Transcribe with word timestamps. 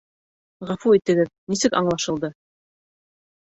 —Ғәфү 0.69 0.93
итегеҙ, 0.99 1.31
нисек 1.55 1.79
аңлашылды? 1.83 2.35